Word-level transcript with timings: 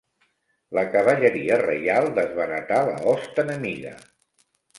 La 0.77 0.83
cavalleria 0.95 1.59
reial 1.63 2.09
desbaratà 2.15 2.81
la 2.89 2.97
host 3.13 3.45
enemiga. 3.45 3.95